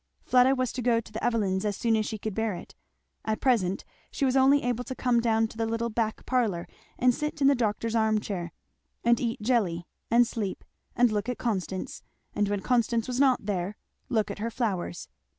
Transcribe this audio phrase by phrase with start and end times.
[0.25, 2.73] Fleda was to go to the Evelyns as soon as she could bear it;
[3.23, 7.13] at present she was only able to come down to the little back parlour and
[7.13, 8.51] sit in the doctor's arm chair,
[9.03, 10.63] and eat jelly, and sleep,
[10.95, 12.01] and look at Constance,
[12.33, 13.75] and when Constance was not there
[14.09, 15.07] look at her flowers.